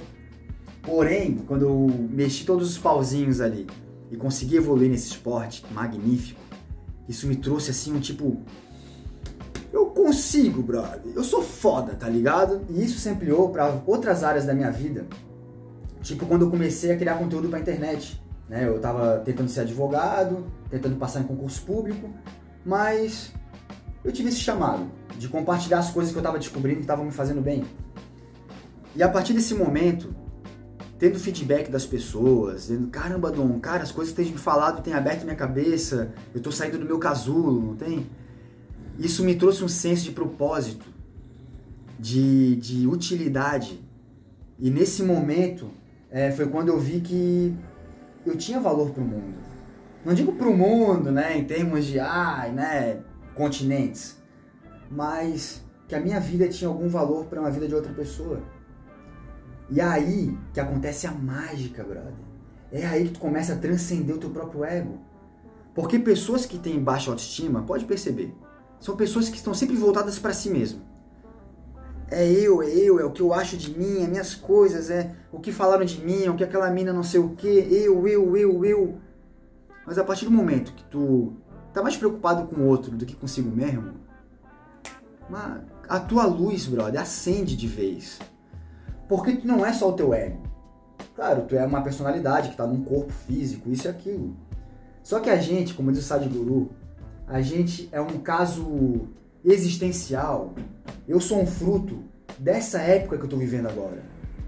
Porém, 0.82 1.36
quando 1.46 1.62
eu 1.62 2.08
mexi 2.10 2.44
todos 2.44 2.68
os 2.70 2.78
pauzinhos 2.78 3.40
ali 3.40 3.66
e 4.10 4.16
consegui 4.16 4.56
evoluir 4.56 4.90
nesse 4.90 5.08
esporte 5.08 5.64
magnífico, 5.72 6.40
isso 7.08 7.26
me 7.28 7.36
trouxe 7.36 7.70
assim 7.70 7.94
um 7.94 8.00
tipo. 8.00 8.40
Eu 9.72 9.86
consigo, 9.86 10.62
brother. 10.62 11.12
Eu 11.14 11.24
sou 11.24 11.42
foda, 11.42 11.94
tá 11.94 12.08
ligado? 12.08 12.62
E 12.68 12.84
isso 12.84 12.98
se 12.98 13.08
ampliou 13.08 13.48
para 13.48 13.80
outras 13.86 14.22
áreas 14.22 14.44
da 14.44 14.52
minha 14.52 14.70
vida. 14.70 15.06
Tipo 16.02 16.26
quando 16.26 16.42
eu 16.42 16.50
comecei 16.50 16.92
a 16.92 16.96
criar 16.96 17.14
conteúdo 17.14 17.48
pra 17.48 17.60
internet. 17.60 18.22
Né? 18.48 18.66
Eu 18.68 18.78
tava 18.80 19.22
tentando 19.24 19.48
ser 19.48 19.60
advogado, 19.60 20.44
tentando 20.68 20.96
passar 20.96 21.20
em 21.20 21.24
concurso 21.24 21.62
público, 21.62 22.10
mas 22.66 23.32
eu 24.04 24.12
tive 24.12 24.28
esse 24.28 24.40
chamado 24.40 24.90
de 25.16 25.28
compartilhar 25.28 25.78
as 25.78 25.90
coisas 25.90 26.12
que 26.12 26.18
eu 26.18 26.20
estava 26.20 26.38
descobrindo 26.38 26.76
que 26.76 26.82
estavam 26.82 27.04
me 27.04 27.12
fazendo 27.12 27.40
bem. 27.40 27.64
E 28.94 29.02
a 29.02 29.08
partir 29.08 29.32
desse 29.32 29.54
momento, 29.54 30.14
tendo 30.98 31.18
feedback 31.18 31.70
das 31.70 31.86
pessoas, 31.86 32.66
dizendo, 32.66 32.88
caramba, 32.88 33.30
Dom, 33.30 33.58
cara, 33.58 33.82
as 33.82 33.90
coisas 33.90 34.12
que 34.12 34.22
tem 34.22 34.32
me 34.32 34.38
falado 34.38 34.82
têm 34.82 34.92
aberto 34.92 35.24
minha 35.24 35.34
cabeça, 35.34 36.12
eu 36.34 36.40
tô 36.40 36.52
saindo 36.52 36.78
do 36.78 36.84
meu 36.84 36.98
casulo, 36.98 37.60
não 37.60 37.74
tem? 37.74 38.06
Isso 38.98 39.24
me 39.24 39.34
trouxe 39.34 39.64
um 39.64 39.68
senso 39.68 40.04
de 40.04 40.12
propósito, 40.12 40.86
de, 41.98 42.56
de 42.56 42.86
utilidade. 42.86 43.82
E 44.58 44.70
nesse 44.70 45.02
momento, 45.02 45.70
é, 46.10 46.30
foi 46.30 46.46
quando 46.46 46.68
eu 46.68 46.78
vi 46.78 47.00
que 47.00 47.56
eu 48.24 48.36
tinha 48.36 48.60
valor 48.60 48.90
para 48.90 49.02
o 49.02 49.06
mundo. 49.06 49.34
Não 50.04 50.14
digo 50.14 50.32
para 50.32 50.48
o 50.48 50.56
mundo, 50.56 51.10
né, 51.10 51.38
em 51.38 51.44
termos 51.44 51.84
de, 51.84 51.98
ah, 52.00 52.50
né, 52.52 53.00
continentes, 53.34 54.20
mas 54.90 55.62
que 55.88 55.94
a 55.94 56.00
minha 56.00 56.18
vida 56.18 56.48
tinha 56.48 56.68
algum 56.68 56.88
valor 56.88 57.26
para 57.26 57.40
uma 57.40 57.50
vida 57.50 57.68
de 57.68 57.74
outra 57.74 57.92
pessoa. 57.92 58.42
E 59.70 59.80
é 59.80 59.84
aí 59.84 60.36
que 60.52 60.60
acontece 60.60 61.06
a 61.06 61.12
mágica, 61.12 61.82
brother. 61.82 62.12
É 62.70 62.84
aí 62.86 63.04
que 63.04 63.12
tu 63.12 63.20
começa 63.20 63.52
a 63.52 63.56
transcender 63.56 64.16
o 64.16 64.18
teu 64.18 64.30
próprio 64.30 64.64
ego. 64.64 64.98
Porque 65.74 65.98
pessoas 65.98 66.44
que 66.44 66.58
têm 66.58 66.82
baixa 66.82 67.10
autoestima, 67.10 67.62
pode 67.62 67.84
perceber, 67.84 68.34
são 68.82 68.96
pessoas 68.96 69.28
que 69.28 69.36
estão 69.36 69.54
sempre 69.54 69.76
voltadas 69.76 70.18
para 70.18 70.34
si 70.34 70.50
mesmo. 70.50 70.82
É 72.10 72.28
eu, 72.28 72.60
é 72.60 72.66
eu, 72.66 72.98
é 72.98 73.04
o 73.04 73.12
que 73.12 73.22
eu 73.22 73.32
acho 73.32 73.56
de 73.56 73.78
mim, 73.78 74.02
é 74.02 74.08
minhas 74.08 74.34
coisas, 74.34 74.90
é 74.90 75.14
o 75.30 75.38
que 75.38 75.52
falaram 75.52 75.84
de 75.84 76.04
mim, 76.04 76.24
é 76.24 76.30
o 76.30 76.34
que 76.34 76.42
aquela 76.42 76.68
mina 76.68 76.92
não 76.92 77.04
sei 77.04 77.20
o 77.20 77.30
que, 77.30 77.46
eu, 77.46 78.06
eu, 78.08 78.36
eu, 78.36 78.64
eu. 78.64 78.98
Mas 79.86 79.98
a 79.98 80.04
partir 80.04 80.24
do 80.24 80.32
momento 80.32 80.72
que 80.72 80.82
tu 80.84 81.32
tá 81.72 81.80
mais 81.80 81.96
preocupado 81.96 82.48
com 82.48 82.56
o 82.56 82.66
outro 82.66 82.96
do 82.96 83.06
que 83.06 83.14
consigo 83.14 83.48
mesmo, 83.54 83.94
a 85.88 86.00
tua 86.00 86.26
luz, 86.26 86.66
brother, 86.66 87.00
acende 87.00 87.56
de 87.56 87.68
vez. 87.68 88.18
Porque 89.08 89.36
tu 89.36 89.46
não 89.46 89.64
é 89.64 89.72
só 89.72 89.90
o 89.90 89.92
teu 89.92 90.12
ego. 90.12 90.42
Claro, 91.14 91.42
tu 91.42 91.54
é 91.54 91.64
uma 91.64 91.82
personalidade 91.82 92.48
que 92.48 92.54
está 92.54 92.66
num 92.66 92.82
corpo 92.82 93.12
físico, 93.12 93.70
isso 93.70 93.86
e 93.86 93.90
aquilo. 93.90 94.36
Só 95.04 95.20
que 95.20 95.30
a 95.30 95.36
gente, 95.36 95.72
como 95.72 95.92
diz 95.92 96.00
o 96.00 96.06
Sadhguru, 96.06 96.70
a 97.32 97.40
gente 97.40 97.88
é 97.90 97.98
um 97.98 98.18
caso 98.18 99.08
existencial. 99.42 100.54
Eu 101.08 101.18
sou 101.18 101.40
um 101.40 101.46
fruto 101.46 102.04
dessa 102.38 102.78
época 102.78 103.16
que 103.16 103.22
eu 103.22 103.26
estou 103.26 103.38
vivendo 103.38 103.68
agora. 103.68 104.02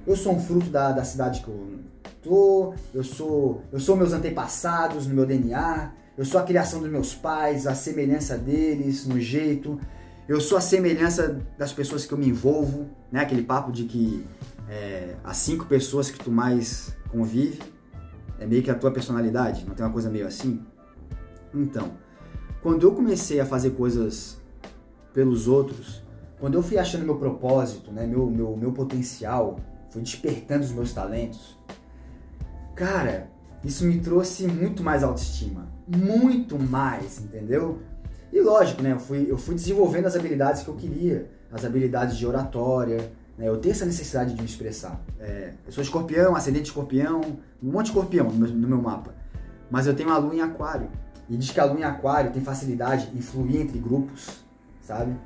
Eu 0.07 0.15
sou 0.15 0.35
um 0.35 0.41
fruto 0.41 0.67
da, 0.67 0.93
da 0.93 1.03
cidade 1.03 1.41
que 1.41 1.49
eu 1.49 1.79
tô, 2.23 2.75
eu 2.93 3.03
sou, 3.03 3.63
eu 3.73 3.81
sou 3.81 3.97
meus 3.97 4.13
antepassados 4.13 5.07
no 5.07 5.15
meu 5.15 5.25
DNA, 5.25 5.93
eu 6.19 6.27
sou 6.27 6.39
a 6.39 6.43
criação 6.43 6.81
dos 6.81 6.91
meus 6.91 7.15
pais, 7.15 7.67
a 7.67 7.75
semelhança 7.75 8.37
deles 8.37 9.07
no 9.07 9.19
jeito. 9.19 9.81
Eu 10.29 10.39
sou 10.39 10.59
a 10.59 10.61
semelhança 10.61 11.41
das 11.57 11.73
pessoas 11.73 12.05
que 12.05 12.13
eu 12.13 12.19
me 12.19 12.29
envolvo, 12.29 12.91
né? 13.11 13.21
Aquele 13.21 13.43
papo 13.43 13.73
de 13.73 13.85
que 13.85 14.27
é, 14.69 15.15
as 15.25 15.39
cinco 15.39 15.65
pessoas 15.65 16.11
que 16.11 16.23
tu 16.23 16.31
mais 16.31 16.95
convive 17.11 17.63
é 18.39 18.47
meio 18.47 18.63
que 18.63 18.71
a 18.71 18.75
tua 18.75 18.91
personalidade, 18.91 19.65
não 19.67 19.75
tem 19.75 19.87
uma 19.87 19.93
coisa 19.93 20.11
meio 20.11 20.27
assim? 20.27 20.63
Então, 21.55 22.04
quando 22.65 22.85
eu 22.85 22.93
comecei 22.93 23.41
a 23.41 23.45
fazer 23.45 23.73
coisas 23.73 24.39
pelos 25.13 25.47
outros, 25.47 26.03
quando 26.41 26.55
eu 26.55 26.63
fui 26.63 26.79
achando 26.79 27.05
meu 27.05 27.17
propósito, 27.17 27.93
né, 27.93 28.07
meu, 28.07 28.31
meu, 28.31 28.57
meu 28.57 28.73
potencial, 28.73 29.61
fui 29.91 30.01
despertando 30.01 30.65
os 30.65 30.73
meus 30.73 30.95
talentos, 30.95 31.59
cara, 32.75 33.29
isso 33.63 33.85
me 33.85 34.01
trouxe 34.01 34.47
muito 34.47 34.83
mais 34.83 35.05
autoestima. 35.05 35.69
Muito 35.87 36.59
mais, 36.59 37.19
entendeu? 37.19 37.81
E 38.33 38.41
lógico, 38.41 38.81
né? 38.81 38.93
Eu 38.93 38.99
fui, 38.99 39.27
eu 39.29 39.37
fui 39.37 39.55
desenvolvendo 39.55 40.07
as 40.07 40.17
habilidades 40.17 40.63
que 40.63 40.69
eu 40.69 40.75
queria, 40.75 41.31
as 41.53 41.67
habilidades 41.67 42.17
de 42.17 42.27
oratória. 42.27 43.13
Né? 43.37 43.47
Eu 43.47 43.59
tenho 43.59 43.73
essa 43.73 43.85
necessidade 43.85 44.33
de 44.33 44.41
me 44.41 44.49
expressar. 44.49 44.99
É, 45.21 45.53
eu 45.67 45.71
sou 45.71 45.83
escorpião, 45.83 46.35
ascendente 46.35 46.69
escorpião, 46.69 47.21
um 47.63 47.71
monte 47.71 47.87
de 47.87 47.91
escorpião 47.91 48.31
no 48.31 48.39
meu, 48.39 48.49
no 48.49 48.69
meu 48.69 48.81
mapa. 48.81 49.15
Mas 49.71 49.87
eu 49.87 49.95
tenho 49.95 50.09
a 50.09 50.17
lua 50.17 50.35
em 50.35 50.41
aquário. 50.41 50.89
E 51.29 51.37
diz 51.37 51.51
que 51.51 51.61
a 51.61 51.65
lua 51.65 51.81
em 51.81 51.85
aquário 51.85 52.31
tem 52.31 52.43
facilidade 52.43 53.11
em 53.15 53.21
fluir 53.21 53.61
entre 53.61 53.79
grupos, 53.79 54.45
sabe? 54.83 55.17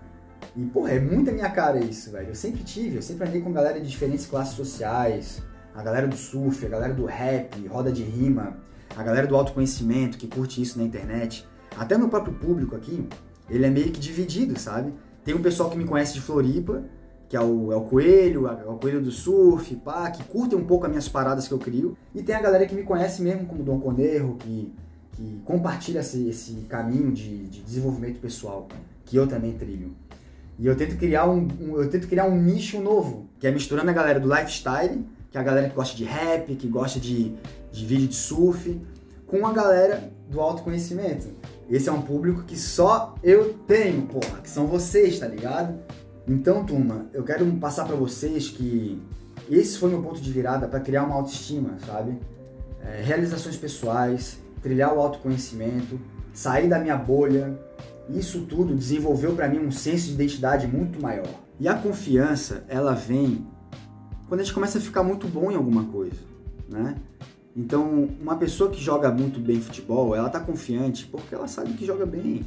E, 0.57 0.65
porra, 0.67 0.93
é 0.93 1.01
muito 1.01 1.31
a 1.31 1.33
minha 1.33 1.51
cara 1.51 1.79
isso, 1.79 2.11
velho. 2.11 2.29
Eu 2.29 2.35
sempre 2.35 2.63
tive, 2.63 2.97
eu 2.97 3.03
sempre 3.03 3.29
andei 3.29 3.41
com 3.41 3.53
galera 3.53 3.81
de 3.81 3.89
diferentes 3.89 4.27
classes 4.27 4.55
sociais. 4.55 5.43
A 5.75 5.83
galera 5.83 6.07
do 6.07 6.17
surf, 6.17 6.65
a 6.65 6.69
galera 6.69 6.95
do 6.95 7.05
rap, 7.05 7.67
roda 7.69 7.93
de 7.93 8.03
rima, 8.03 8.57
a 8.97 9.03
galera 9.03 9.27
do 9.27 9.37
autoconhecimento 9.37 10.19
que 10.19 10.27
curte 10.27 10.61
isso 10.61 10.79
na 10.79 10.85
internet. 10.85 11.47
Até 11.77 11.97
meu 11.97 12.09
próprio 12.09 12.35
público 12.35 12.75
aqui, 12.75 13.09
ele 13.49 13.65
é 13.65 13.71
meio 13.71 13.91
que 13.93 14.01
dividido, 14.01 14.59
sabe? 14.59 14.93
Tem 15.25 15.35
um 15.35 15.43
pessoal 15.43 15.71
que 15.71 15.77
me 15.77 15.85
conhece 15.85 16.15
de 16.15 16.21
Floripa, 16.21 16.83
que 17.29 17.37
é 17.37 17.41
o, 17.41 17.73
é 17.73 17.77
o 17.77 17.83
Coelho, 17.83 18.49
é 18.49 18.65
o 18.65 18.79
Coelho 18.79 19.03
do 19.03 19.11
Surf, 19.11 19.77
pá, 19.77 20.11
que 20.11 20.25
curtem 20.25 20.59
um 20.59 20.65
pouco 20.65 20.87
as 20.87 20.91
minhas 20.91 21.09
paradas 21.09 21.47
que 21.47 21.53
eu 21.53 21.59
crio. 21.59 21.97
E 22.15 22.23
tem 22.23 22.35
a 22.35 22.41
galera 22.41 22.67
que 22.67 22.75
me 22.75 22.83
conhece 22.83 23.23
mesmo 23.23 23.47
como 23.47 23.63
Dom 23.63 23.79
Conerro, 23.79 24.37
que, 24.37 24.73
que 25.19 25.43
compartilha 25.45 25.99
esse, 25.99 26.29
esse 26.29 26.53
caminho 26.69 27.11
de, 27.11 27.49
de 27.49 27.61
desenvolvimento 27.61 28.21
pessoal, 28.21 28.69
que 29.05 29.17
eu 29.17 29.27
também 29.27 29.53
trilho. 29.59 29.91
E 30.57 30.65
eu 30.65 30.77
tento 30.77 30.97
criar 30.97 31.29
um, 31.29 31.49
um, 31.61 31.77
eu 31.77 31.91
tento 31.91 32.07
criar 32.07 32.27
um 32.27 32.41
nicho 32.41 32.81
novo, 32.81 33.29
que 33.41 33.47
é 33.49 33.51
misturando 33.51 33.91
a 33.91 33.93
galera 33.93 34.21
do 34.21 34.33
lifestyle, 34.33 35.05
que 35.33 35.37
é 35.37 35.41
a 35.41 35.43
galera 35.43 35.69
que 35.69 35.75
gosta 35.75 35.97
de 35.97 36.05
rap, 36.05 36.55
que 36.55 36.69
gosta 36.69 37.01
de, 37.01 37.35
de 37.73 37.85
vídeo 37.85 38.07
de 38.07 38.15
surf, 38.15 38.81
com 39.27 39.45
a 39.45 39.53
galera 39.53 40.09
do 40.31 40.41
autoconhecimento. 40.41 41.27
Esse 41.69 41.89
é 41.89 41.93
um 41.93 42.01
público 42.03 42.45
que 42.45 42.57
só 42.57 43.17
eu 43.21 43.55
tenho, 43.67 44.03
porra, 44.03 44.39
que 44.41 44.49
são 44.49 44.69
vocês, 44.69 45.19
tá 45.19 45.27
ligado? 45.27 45.81
Então, 46.29 46.65
turma, 46.65 47.07
eu 47.13 47.25
quero 47.25 47.45
passar 47.57 47.85
para 47.85 47.97
vocês 47.97 48.49
que 48.49 49.03
esse 49.51 49.79
foi 49.79 49.91
meu 49.91 50.01
ponto 50.01 50.21
de 50.21 50.31
virada 50.31 50.69
para 50.69 50.79
criar 50.79 51.03
uma 51.03 51.17
autoestima, 51.17 51.77
sabe? 51.85 52.17
É, 52.85 53.03
realizações 53.03 53.57
pessoais, 53.57 54.39
trilhar 54.69 54.95
o 54.95 55.01
autoconhecimento, 55.01 55.99
sair 56.35 56.69
da 56.69 56.79
minha 56.79 56.97
bolha. 56.97 57.59
Isso 58.11 58.43
tudo 58.43 58.75
desenvolveu 58.75 59.35
para 59.35 59.49
mim 59.49 59.59
um 59.59 59.71
senso 59.71 60.09
de 60.09 60.13
identidade 60.13 60.67
muito 60.67 61.01
maior. 61.01 61.29
E 61.59 61.67
a 61.67 61.75
confiança, 61.75 62.65
ela 62.69 62.93
vem 62.93 63.47
quando 64.29 64.41
a 64.41 64.45
gente 64.45 64.53
começa 64.53 64.77
a 64.77 64.81
ficar 64.81 65.03
muito 65.03 65.27
bom 65.27 65.51
em 65.51 65.55
alguma 65.55 65.85
coisa, 65.85 66.21
né? 66.69 66.97
Então, 67.57 68.11
uma 68.21 68.37
pessoa 68.37 68.71
que 68.71 68.81
joga 68.81 69.11
muito 69.11 69.41
bem 69.41 69.59
futebol, 69.59 70.15
ela 70.15 70.29
tá 70.29 70.39
confiante 70.39 71.07
porque 71.07 71.35
ela 71.35 71.49
sabe 71.49 71.73
que 71.73 71.87
joga 71.87 72.05
bem. 72.05 72.45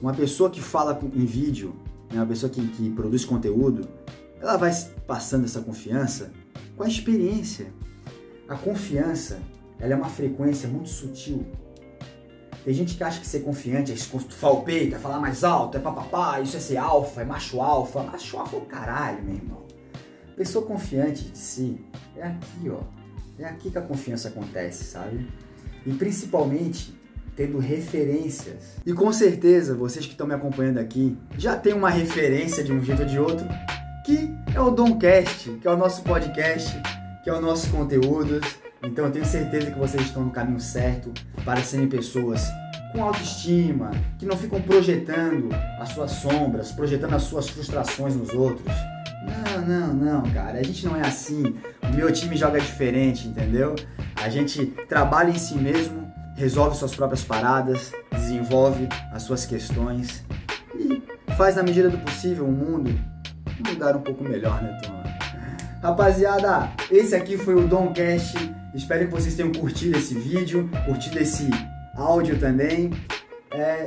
Uma 0.00 0.12
pessoa 0.12 0.50
que 0.50 0.60
fala 0.60 1.00
em 1.14 1.24
vídeo, 1.24 1.74
né, 2.12 2.18
uma 2.18 2.26
pessoa 2.26 2.50
que, 2.50 2.64
que 2.68 2.90
produz 2.90 3.24
conteúdo, 3.24 3.88
ela 4.38 4.58
vai 4.58 4.70
passando 5.06 5.44
essa 5.44 5.62
confiança 5.62 6.30
com 6.76 6.84
a 6.84 6.88
experiência. 6.88 7.72
A 8.46 8.54
confiança, 8.54 9.40
ela 9.78 9.92
é 9.92 9.96
uma 9.96 10.08
frequência 10.08 10.68
muito 10.68 10.88
sutil. 10.88 11.46
Tem 12.64 12.72
gente 12.72 12.96
que 12.96 13.04
acha 13.04 13.20
que 13.20 13.26
ser 13.26 13.40
confiante 13.40 13.92
é 13.92 13.94
estufar 13.94 14.52
o 14.52 14.62
peito, 14.62 14.94
é 14.94 14.98
falar 14.98 15.20
mais 15.20 15.44
alto, 15.44 15.76
é 15.76 15.80
papapá, 15.80 16.40
isso 16.40 16.56
é 16.56 16.60
ser 16.60 16.78
alfa, 16.78 17.20
é 17.20 17.24
macho 17.24 17.60
alfa. 17.60 18.02
Macho 18.02 18.38
alfa 18.38 18.56
é 18.56 18.58
o 18.58 18.62
caralho, 18.62 19.22
meu 19.22 19.34
irmão. 19.34 19.62
Pessoa 20.34 20.64
confiante 20.64 21.24
de 21.24 21.36
si 21.36 21.78
é 22.16 22.22
aqui, 22.22 22.70
ó 22.70 22.80
é 23.38 23.44
aqui 23.44 23.70
que 23.70 23.78
a 23.78 23.82
confiança 23.82 24.28
acontece, 24.28 24.84
sabe? 24.84 25.26
E 25.84 25.92
principalmente 25.92 26.94
tendo 27.36 27.58
referências. 27.58 28.76
E 28.86 28.92
com 28.92 29.12
certeza, 29.12 29.74
vocês 29.74 30.06
que 30.06 30.12
estão 30.12 30.26
me 30.26 30.34
acompanhando 30.34 30.78
aqui 30.78 31.18
já 31.36 31.56
tem 31.56 31.72
uma 31.72 31.90
referência 31.90 32.62
de 32.62 32.72
um 32.72 32.82
jeito 32.82 33.02
ou 33.02 33.08
de 33.08 33.18
outro, 33.18 33.46
que 34.06 34.30
é 34.54 34.60
o 34.60 34.70
Domcast, 34.70 35.50
que 35.50 35.66
é 35.66 35.70
o 35.70 35.76
nosso 35.76 36.02
podcast, 36.02 36.80
que 37.24 37.30
é 37.30 37.32
o 37.32 37.40
nosso 37.40 37.70
conteúdo. 37.70 38.40
Então 38.84 39.06
eu 39.06 39.10
tenho 39.10 39.24
certeza 39.24 39.70
que 39.70 39.78
vocês 39.78 40.02
estão 40.04 40.24
no 40.24 40.30
caminho 40.30 40.60
certo 40.60 41.12
para 41.44 41.62
serem 41.62 41.88
pessoas 41.88 42.46
com 42.92 43.02
autoestima, 43.02 43.90
que 44.18 44.26
não 44.26 44.36
ficam 44.36 44.60
projetando 44.60 45.48
as 45.80 45.88
suas 45.90 46.12
sombras, 46.12 46.70
projetando 46.70 47.14
as 47.14 47.22
suas 47.22 47.48
frustrações 47.48 48.14
nos 48.14 48.30
outros. 48.30 48.72
Não, 49.24 49.66
não, 49.66 49.94
não, 49.94 50.22
cara. 50.32 50.58
A 50.58 50.62
gente 50.62 50.86
não 50.86 50.94
é 50.94 51.00
assim. 51.00 51.56
O 51.82 51.94
meu 51.94 52.12
time 52.12 52.36
joga 52.36 52.60
diferente, 52.60 53.26
entendeu? 53.26 53.74
A 54.22 54.28
gente 54.28 54.66
trabalha 54.88 55.30
em 55.30 55.38
si 55.38 55.56
mesmo, 55.56 56.12
resolve 56.36 56.76
suas 56.76 56.94
próprias 56.94 57.24
paradas, 57.24 57.92
desenvolve 58.12 58.88
as 59.12 59.22
suas 59.22 59.44
questões 59.44 60.22
e 60.74 61.02
faz 61.36 61.56
na 61.56 61.62
medida 61.62 61.88
do 61.88 61.98
possível 61.98 62.46
o 62.46 62.52
mundo 62.52 62.90
um 63.58 63.70
lugar 63.70 63.96
um 63.96 64.00
pouco 64.00 64.22
melhor, 64.22 64.62
né, 64.62 64.78
turma? 64.82 65.04
Rapaziada, 65.82 66.70
esse 66.90 67.14
aqui 67.14 67.36
foi 67.36 67.54
o 67.54 67.66
Domcast. 67.66 68.63
Espero 68.74 69.06
que 69.06 69.12
vocês 69.12 69.34
tenham 69.34 69.52
curtido 69.52 69.96
esse 69.96 70.14
vídeo, 70.14 70.68
curtido 70.86 71.18
esse 71.18 71.48
áudio 71.94 72.38
também. 72.38 72.90
É, 73.52 73.86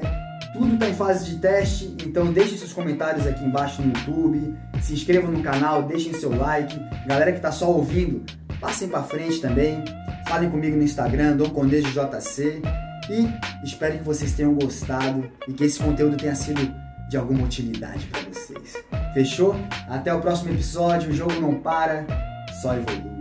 tudo 0.54 0.76
está 0.76 0.88
em 0.88 0.94
fase 0.94 1.26
de 1.26 1.40
teste, 1.40 1.96
então 2.06 2.32
deixem 2.32 2.58
seus 2.58 2.72
comentários 2.72 3.28
aqui 3.28 3.44
embaixo 3.44 3.82
no 3.82 3.90
YouTube, 3.90 4.56
se 4.82 4.94
inscrevam 4.94 5.30
no 5.30 5.44
canal, 5.44 5.84
deixem 5.84 6.14
seu 6.14 6.36
like. 6.36 6.80
Galera 7.06 7.32
que 7.32 7.38
está 7.38 7.52
só 7.52 7.70
ouvindo, 7.70 8.24
passem 8.62 8.88
para 8.88 9.04
frente 9.04 9.42
também. 9.42 9.84
Falem 10.28 10.50
comigo 10.50 10.76
no 10.76 10.84
Instagram, 10.84 11.38
Dom 11.38 11.50
JC. 11.68 12.62
E 13.10 13.66
espero 13.66 13.98
que 13.98 14.04
vocês 14.04 14.34
tenham 14.34 14.54
gostado 14.54 15.30
e 15.48 15.54
que 15.54 15.64
esse 15.64 15.80
conteúdo 15.80 16.18
tenha 16.18 16.36
sido 16.36 16.74
de 17.10 17.16
alguma 17.16 17.44
utilidade 17.44 18.06
para 18.08 18.22
vocês. 18.22 18.74
Fechou? 19.14 19.56
Até 19.88 20.14
o 20.14 20.20
próximo 20.20 20.52
episódio. 20.52 21.10
O 21.10 21.14
jogo 21.14 21.34
não 21.40 21.56
para, 21.56 22.06
só 22.62 22.74
evolui. 22.74 23.17